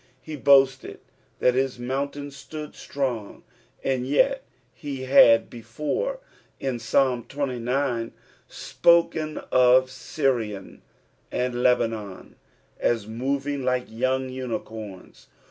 [0.19, 0.99] He boasted
[1.39, 3.43] (lint his mountain alood strong,
[3.83, 4.41] and yet
[4.73, 6.17] he had before,
[6.59, 8.11] in Psslm xxiz.,
[8.47, 10.79] spoken of Birion
[11.31, 12.35] and Lebanon
[12.79, 15.27] as moving like young unicorns.